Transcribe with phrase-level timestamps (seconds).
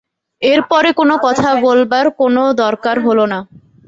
[0.41, 3.39] এর পরে কোনো কথা বলবার কোনো দরকার হল না।